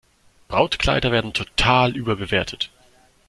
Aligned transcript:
Brautkleider 0.47 1.11
werden 1.11 1.31
total 1.33 1.95
überbewertet. 1.95 2.71